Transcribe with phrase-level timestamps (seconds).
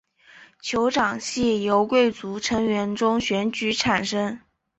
[0.59, 4.39] 酋长系由贵族成员中选举产生。